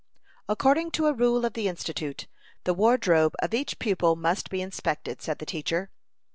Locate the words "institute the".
1.67-2.73